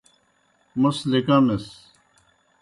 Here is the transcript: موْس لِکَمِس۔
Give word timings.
موْس 0.81 0.97
لِکَمِس۔ 1.11 1.65